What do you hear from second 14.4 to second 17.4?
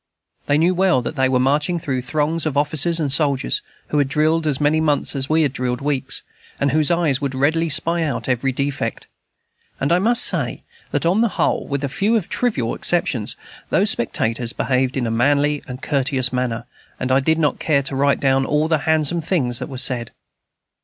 behaved in a manly and courteous manner, and I do